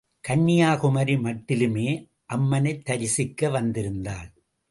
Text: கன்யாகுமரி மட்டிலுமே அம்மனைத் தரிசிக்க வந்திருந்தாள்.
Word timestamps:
கன்யாகுமரி 0.27 1.15
மட்டிலுமே 1.17 2.07
அம்மனைத் 2.25 2.85
தரிசிக்க 2.85 3.47
வந்திருந்தாள். 3.49 4.31